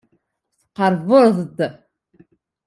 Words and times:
Tqerrbeḍ-d. 0.63 1.57